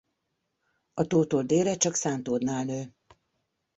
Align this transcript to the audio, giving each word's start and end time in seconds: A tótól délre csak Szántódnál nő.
A 0.93 1.03
tótól 1.07 1.43
délre 1.43 1.77
csak 1.77 1.95
Szántódnál 1.95 2.63
nő. 2.63 2.93